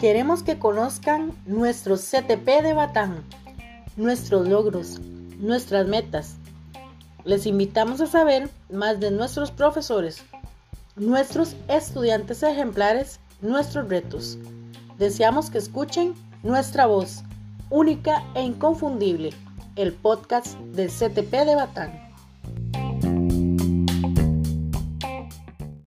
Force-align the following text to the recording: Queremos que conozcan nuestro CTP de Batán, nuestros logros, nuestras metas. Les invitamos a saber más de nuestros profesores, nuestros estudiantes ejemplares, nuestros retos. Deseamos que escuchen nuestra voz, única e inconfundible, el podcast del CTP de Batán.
Queremos 0.00 0.42
que 0.42 0.58
conozcan 0.58 1.30
nuestro 1.44 1.96
CTP 1.96 2.62
de 2.62 2.72
Batán, 2.72 3.22
nuestros 3.98 4.48
logros, 4.48 4.98
nuestras 5.38 5.86
metas. 5.88 6.36
Les 7.24 7.44
invitamos 7.44 8.00
a 8.00 8.06
saber 8.06 8.48
más 8.72 8.98
de 8.98 9.10
nuestros 9.10 9.50
profesores, 9.50 10.24
nuestros 10.96 11.54
estudiantes 11.68 12.42
ejemplares, 12.42 13.20
nuestros 13.42 13.90
retos. 13.90 14.38
Deseamos 14.96 15.50
que 15.50 15.58
escuchen 15.58 16.14
nuestra 16.42 16.86
voz, 16.86 17.22
única 17.68 18.24
e 18.34 18.40
inconfundible, 18.40 19.34
el 19.76 19.92
podcast 19.92 20.58
del 20.60 20.88
CTP 20.88 21.44
de 21.44 21.56
Batán. 21.56 22.09